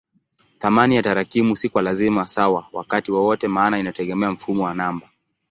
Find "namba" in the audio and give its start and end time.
4.73-5.09